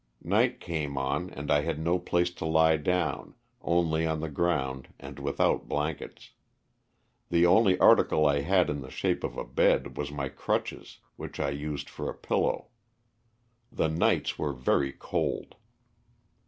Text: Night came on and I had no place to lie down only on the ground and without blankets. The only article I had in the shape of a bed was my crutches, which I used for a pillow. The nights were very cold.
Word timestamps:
Night 0.23 0.59
came 0.59 0.97
on 0.97 1.29
and 1.29 1.51
I 1.51 1.61
had 1.61 1.77
no 1.77 1.99
place 1.99 2.31
to 2.31 2.45
lie 2.47 2.75
down 2.75 3.35
only 3.61 4.03
on 4.03 4.19
the 4.19 4.31
ground 4.31 4.87
and 4.99 5.19
without 5.19 5.69
blankets. 5.69 6.31
The 7.29 7.45
only 7.45 7.77
article 7.77 8.25
I 8.25 8.39
had 8.41 8.71
in 8.71 8.81
the 8.81 8.89
shape 8.89 9.23
of 9.23 9.37
a 9.37 9.45
bed 9.45 9.95
was 9.97 10.11
my 10.11 10.27
crutches, 10.27 11.01
which 11.17 11.39
I 11.39 11.51
used 11.51 11.87
for 11.87 12.09
a 12.09 12.15
pillow. 12.17 12.69
The 13.71 13.89
nights 13.89 14.39
were 14.39 14.53
very 14.53 14.91
cold. 14.91 15.53